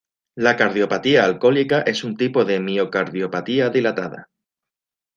[0.35, 4.31] La cardiopatía alcohólica es un tipo de miocardiopatía dilatada.